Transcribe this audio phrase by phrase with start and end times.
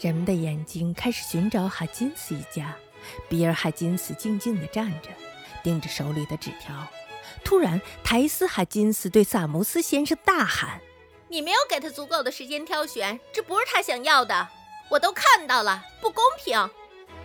[0.00, 2.74] 人们的眼睛开始寻找哈金斯一家。
[3.28, 5.08] 比尔·哈金斯静静地站着，
[5.62, 6.86] 盯着手里的纸条。
[7.44, 10.80] 突然，苔丝·哈金斯对萨摩斯先生大喊
[11.28, 14.48] ：“你没有给他足够的时间挑选，这不是他想要的。
[14.90, 16.68] 我都看到了，不公平！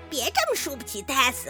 [0.10, 1.50] 别这么输不起，泰斯！”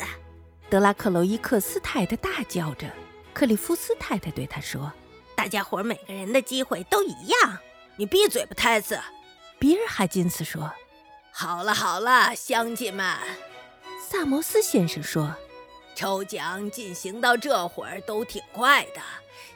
[0.70, 2.90] 德拉克罗伊克斯太太大叫着。
[3.34, 4.92] 克里夫斯太太对他说
[5.36, 7.60] ：“大家伙每个人的机会都一样。
[7.98, 9.00] 你闭嘴吧，泰斯。”
[9.60, 10.72] 比尔·哈金斯说
[11.36, 13.18] ：“好了好了，乡亲们。”
[14.00, 15.36] 萨摩斯先生说
[15.96, 19.02] ：“抽奖进行到这会儿都挺快的，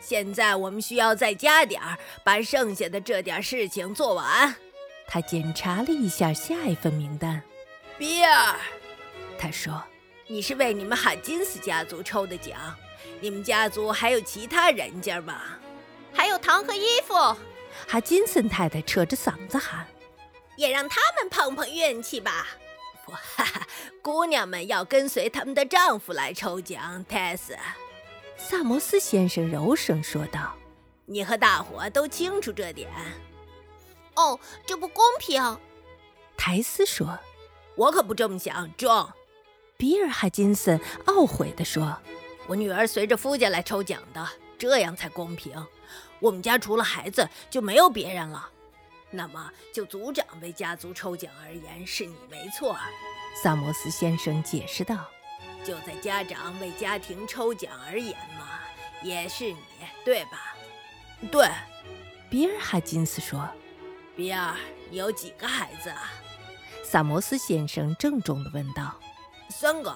[0.02, 4.56] 现在我们需要再加点儿，把剩下的这点事情做完。”
[5.08, 7.42] 他检查了一下下一份名单。
[7.98, 8.56] 比尔，
[9.38, 9.82] 他说
[10.28, 12.58] ：“你是为你们哈金斯家族抽的奖。
[13.22, 15.42] 你们家族还有其他人家吗？
[16.14, 17.14] 还有糖和衣服。”
[17.88, 19.86] 哈金森太太扯着嗓子喊
[20.58, 22.46] ：“也让他们碰碰运气吧。”
[23.08, 23.68] 哈哈，
[24.02, 27.06] 姑娘们要跟随他们的丈夫来抽奖。
[27.08, 27.58] 泰斯，
[28.36, 30.58] 萨摩斯先生柔声说道
[31.08, 32.92] ：“你和大伙都清楚这点。”
[34.16, 35.58] 哦，这不公平。
[36.36, 37.18] 泰斯说
[37.78, 39.14] ：“我可不这么想。”壮，
[39.78, 41.98] 比尔·哈金森懊悔地说
[42.48, 44.28] ：“我女儿随着夫家来抽奖的，
[44.58, 45.66] 这样才公平。
[46.20, 48.50] 我们家除了孩子就没有别人了。”
[49.10, 52.78] 那么，就族长为家族抽奖而言，是你没错。”
[53.42, 55.08] 萨摩斯先生解释道。
[55.64, 58.60] “就在家长为家庭抽奖而言嘛，
[59.02, 59.60] 也是你，
[60.04, 60.56] 对吧
[61.32, 61.48] ？”“对。”
[62.30, 63.48] 比尔·哈金斯说。
[64.16, 64.56] “比尔，
[64.90, 66.12] 你有几个孩子啊？”
[66.84, 69.00] 萨摩斯先生郑重地问道。
[69.50, 69.96] “三个。”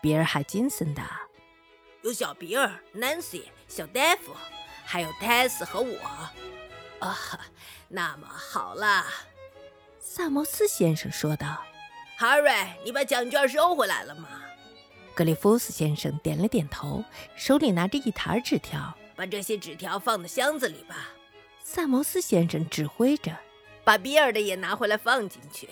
[0.00, 1.20] 比尔·哈金森答。
[2.02, 4.36] “有小比尔、Nancy、小戴夫，
[4.84, 5.98] 还有泰斯和我。”
[7.02, 7.18] 啊，
[7.88, 9.04] 那么好了，
[9.98, 11.62] 萨摩斯先生说道。
[12.16, 12.52] 哈瑞，
[12.84, 14.28] 你把奖券收回来了吗？
[15.14, 17.04] 格里夫斯先生点了点头，
[17.36, 18.96] 手里拿着一沓纸条。
[19.16, 21.08] 把这些纸条放到箱子里吧。
[21.62, 23.36] 萨摩斯先生指挥着。
[23.84, 25.68] 把比尔的也拿回来放进去。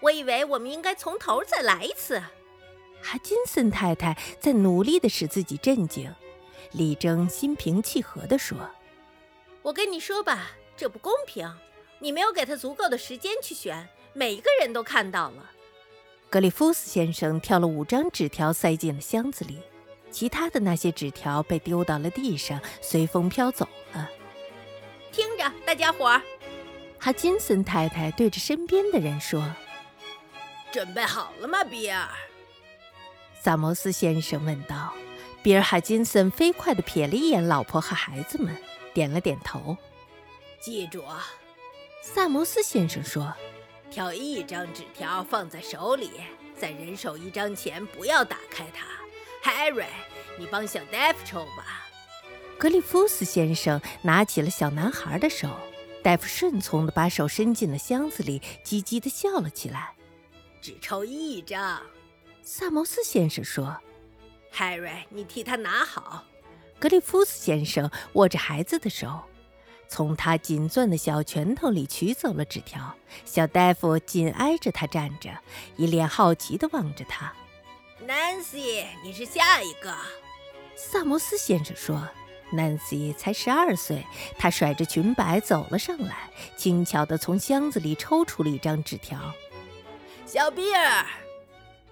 [0.00, 2.22] 我以为我们应该从头再来一次。
[3.02, 6.14] 哈金森太太在努力地使自己镇静，
[6.72, 8.58] 力争心平气和地说。
[9.68, 11.46] 我跟你说吧，这不公平。
[11.98, 15.50] 你没有给他足够的时间去选，每一个人都看到了。
[16.30, 19.60] 格里夫斯先生挑了五张纸条，塞进了箱子里，
[20.10, 24.08] 其他的那些纸条被丢到了地上，随风飘走了。
[25.12, 26.22] 听着，大家伙儿，
[26.98, 29.54] 哈金森太太对着身边的人说
[30.72, 32.08] ：“准备好了吗，比尔？”
[33.38, 34.94] 萨摩斯先生问道。
[35.42, 38.56] 比尔·哈金森飞快地瞥了一眼老婆和孩子们。
[38.94, 39.76] 点了点头，
[40.60, 41.26] 记住啊，
[42.02, 43.32] 萨摩斯先生说
[43.90, 46.10] ：“挑一张纸条放在手里，
[46.56, 48.86] 在人手一张前不要打开它。
[49.42, 49.86] ”Harry，
[50.38, 51.86] 你帮小戴夫抽吧。
[52.58, 55.48] 格里夫斯先生拿起了小男孩的手，
[56.02, 59.94] 戴夫顺从地把手伸进了箱子里，叽叽地笑了起来。
[60.60, 61.80] 只抽一张，
[62.42, 63.76] 萨摩斯先生说
[64.52, 66.24] ：“Harry，你替他拿好。”
[66.78, 69.22] 格里夫斯先生握着孩子的手，
[69.88, 72.94] 从他紧攥的小拳头里取走了纸条。
[73.24, 75.30] 小大夫紧挨着他站着，
[75.76, 77.32] 一脸好奇地望着他。
[78.06, 79.92] Nancy，你是下一个。
[80.76, 82.08] 萨摩斯先生说
[82.52, 84.06] ：“Nancy 才十二岁。”
[84.38, 89.18] 她甩着裙摆走了上来，轻巧地从箱子里抽出了一张纸条。
[90.24, 91.04] 小比尔，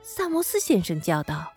[0.03, 1.53] 萨摩斯先生叫道。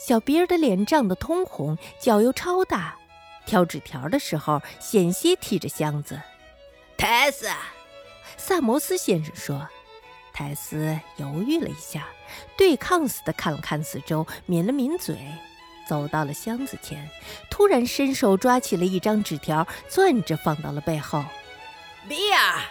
[0.00, 2.96] 小比尔的脸涨得通红，脚又超大，
[3.44, 6.18] 挑纸条的时候险些踢着箱子。
[6.96, 7.46] 泰斯，
[8.38, 9.68] 萨摩斯先生说。
[10.32, 12.08] 泰斯犹豫了一下，
[12.56, 15.18] 对抗似的看了看四周，抿了抿嘴，
[15.86, 17.06] 走到了箱子前，
[17.50, 21.22] 突然伸手抓起了一张纸条，攥着放到了背后。
[22.08, 22.62] 比尔，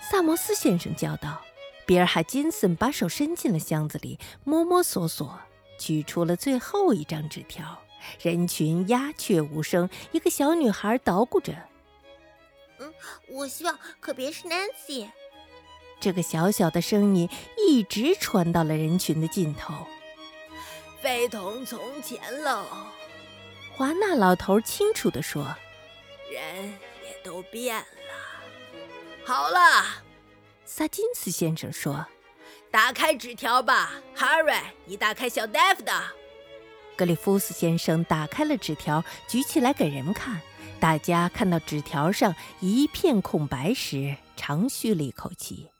[0.00, 1.42] 萨摩斯先生叫道。
[1.86, 5.40] 比尔·海金森把手伸进了箱子里，摸摸索索。
[5.78, 7.82] 取出了最后一张纸条，
[8.20, 9.88] 人群鸦雀无声。
[10.12, 11.52] 一个小女孩捣鼓着
[12.78, 12.92] ：“嗯，
[13.28, 15.08] 我希望可别是 Nancy。”
[15.98, 19.74] 这个小小的声音一直传到了人群的尽头。
[21.00, 22.66] 非同从前喽，
[23.74, 25.56] 华纳老头清楚地说
[26.30, 26.64] ：“人
[27.04, 27.84] 也都变了。”
[29.24, 29.58] 好了，
[30.64, 32.06] 萨金斯先生说。
[32.76, 35.90] 打开纸条吧，Harry，你打开小戴夫的。
[36.94, 40.38] 格里夫斯先生打开了纸条，举起来给人们看。
[40.78, 45.70] 大家看到纸条上一片空白时，长吁了一口气。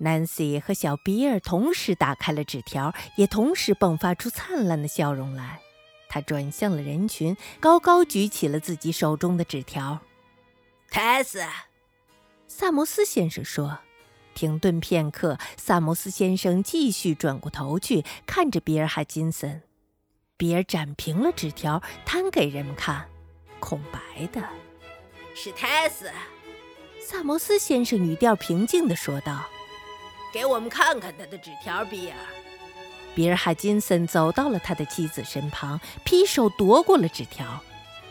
[0.00, 5.60] Nancy 和小比尔同时打开了纸条，也同时迸发出灿烂的笑容来。
[6.08, 10.00] 他转向了人群，高高举起了自己手中的纸条。
[10.90, 11.44] 泰斯，
[12.48, 13.78] 萨摩斯先生说。
[14.34, 19.62] 停顿片刻，萨摩斯先生继续转过头去，看着比尔·哈金森。
[20.36, 23.06] 比尔展平了纸条，摊给人们看，
[23.58, 24.42] 空白的。
[25.34, 26.10] 是泰斯，
[26.98, 29.44] 萨摩斯先生语调平静地说道
[30.32, 32.16] ：“给我们看看他的纸条，比尔。”
[33.14, 37.62] 比尔·哈金森走到了他的妻子身旁，劈手夺过了纸条，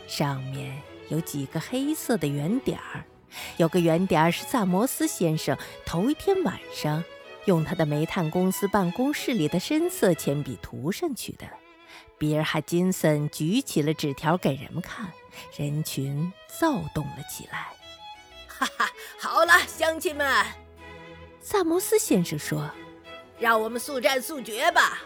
[0.07, 0.79] 上面
[1.09, 3.03] 有几个黑色的圆点儿，
[3.57, 7.03] 有个圆点儿是萨摩斯先生头一天晚上
[7.45, 11.45] 用他的煤炭公司办公室里的深色铅笔涂上去的。
[12.17, 15.11] 比尔·哈金森举起了纸条给人们看，
[15.57, 17.69] 人群躁动了起来。
[18.47, 20.45] 哈哈，好了，乡亲们，
[21.41, 22.69] 萨摩斯先生说。
[23.39, 24.99] 让我们速战速决吧！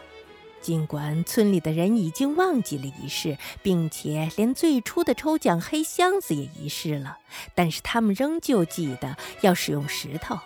[0.63, 7.17] 尽管村里的人已经忘记了仪式，并且连最初的抽奖黑箱子也遗失了，
[7.53, 10.39] 但是他们仍旧记得要使用石头。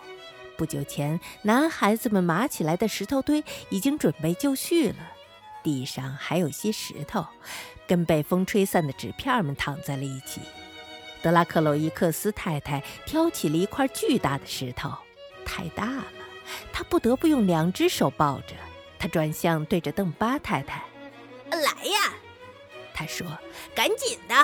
[0.56, 4.96] 不久前，男孩子们码起来的石头堆已经准备就绪了，
[5.62, 7.24] 地上还有些石头，
[7.86, 10.40] 跟被风吹散的纸片们躺在了一起。
[11.22, 14.92] 德拉克洛伊克斯太太挑起了一块巨大的石头，
[15.44, 16.04] 太大了。
[16.72, 18.56] 他不得不用两只手抱着。
[18.98, 20.82] 他转向对着邓巴太太
[21.50, 22.14] ：“来呀！”
[22.92, 23.26] 他说
[23.74, 24.34] ，“赶紧的。”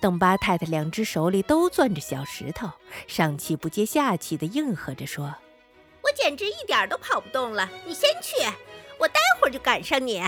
[0.00, 2.70] 邓巴太太两只手里都攥着小石头，
[3.06, 5.34] 上气不接下气的应和着说
[6.02, 8.36] ：“我简直一点都跑不动了，你先去，
[8.98, 10.22] 我待会儿就赶上你。”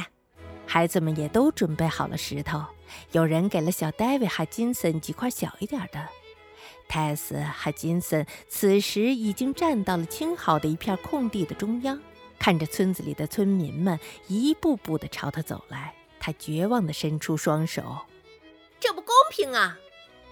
[0.67, 2.65] 孩子们也都准备好了石头，
[3.13, 6.09] 有人给了小戴维·哈金森几块小一点的。
[6.89, 12.01] 泰斯哈金森此时已经站到了清好的一片空地的中央，
[12.39, 13.99] 看着村子里的村民们
[14.29, 17.99] 一步步地朝他走来，他绝望地伸出双手。
[18.79, 19.77] 这不公平啊！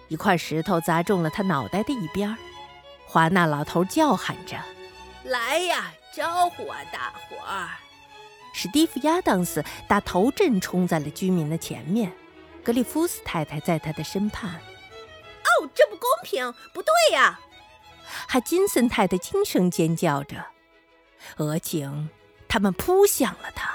[0.07, 2.37] 一块石头砸中了他脑袋的一边。
[3.05, 4.57] 华纳老头叫喊着
[5.25, 7.69] ：“来呀，招呼啊，大伙儿！”
[8.53, 12.11] 史蒂夫·亚当斯打头阵冲在了居民的前面，
[12.63, 14.49] 格里夫斯太太在他的身畔。
[14.51, 17.39] 哦，这不公平，不对呀！
[18.27, 20.45] 哈金森太太惊声尖叫着，
[21.37, 22.09] 俄警，
[22.47, 23.74] 他们扑向了他。